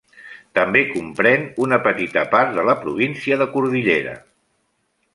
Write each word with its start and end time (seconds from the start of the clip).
També 0.59 0.81
comprèn 0.93 1.45
una 1.67 1.79
petita 1.89 2.25
part 2.33 2.57
de 2.57 2.65
la 2.71 2.77
província 2.87 3.41
de 3.43 3.51
Cordillera. 3.55 4.21